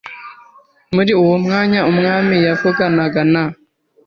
[0.95, 3.43] Muri uwo mwanya umwami yavuganaga na